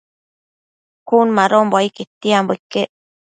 Cun 1.07 1.27
madonbo 1.37 1.75
ai 1.77 1.89
quetianbo 1.95 2.51
iquec 2.59 2.89